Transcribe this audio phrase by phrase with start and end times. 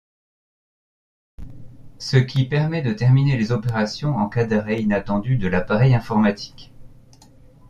[1.99, 6.73] Ce qui permet de terminer les opérations en cas d'arrêt inattendu de l'appareil informatique.